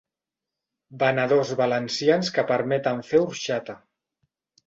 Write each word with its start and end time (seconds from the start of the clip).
Venedors 1.03 1.51
valencians 1.59 2.33
que 2.37 2.45
permeten 2.53 3.05
fer 3.11 3.23
orxata. 3.29 3.77